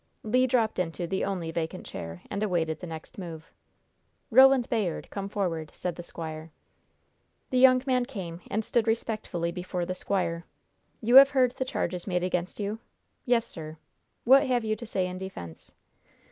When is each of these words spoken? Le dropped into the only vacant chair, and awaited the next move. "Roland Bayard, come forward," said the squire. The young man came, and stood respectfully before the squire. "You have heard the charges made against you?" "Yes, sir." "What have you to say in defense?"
Le 0.23 0.47
dropped 0.47 0.79
into 0.79 1.05
the 1.05 1.23
only 1.23 1.51
vacant 1.51 1.85
chair, 1.85 2.23
and 2.31 2.41
awaited 2.41 2.79
the 2.79 2.87
next 2.87 3.19
move. 3.19 3.51
"Roland 4.31 4.67
Bayard, 4.67 5.07
come 5.11 5.29
forward," 5.29 5.69
said 5.75 5.95
the 5.95 6.01
squire. 6.01 6.49
The 7.51 7.59
young 7.59 7.83
man 7.85 8.07
came, 8.07 8.41
and 8.49 8.65
stood 8.65 8.87
respectfully 8.87 9.51
before 9.51 9.85
the 9.85 9.93
squire. 9.93 10.43
"You 11.01 11.17
have 11.17 11.29
heard 11.29 11.51
the 11.51 11.65
charges 11.65 12.07
made 12.07 12.23
against 12.23 12.59
you?" 12.59 12.79
"Yes, 13.27 13.45
sir." 13.45 13.77
"What 14.23 14.47
have 14.47 14.65
you 14.65 14.75
to 14.77 14.87
say 14.87 15.05
in 15.05 15.19
defense?" 15.19 15.71